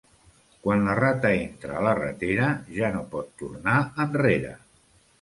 Quan 0.63 0.79
la 0.87 0.95
rata 0.99 1.31
entra 1.41 1.77
a 1.81 1.85
la 1.89 1.93
ratera, 2.01 2.49
ja 2.81 2.93
no 2.99 3.07
pot 3.15 3.33
tornar 3.45 3.81
enrere. 4.09 4.61